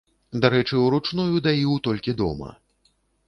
Дарэчы, 0.43 0.77
уручную 0.85 1.43
даіў 1.47 1.75
толькі 1.87 2.17
дома. 2.25 2.49